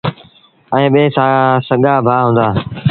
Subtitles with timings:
[0.75, 1.13] ائيٚݩ ٻئيٚ
[1.67, 2.47] سڳآ ڀآ هُݩدآ۔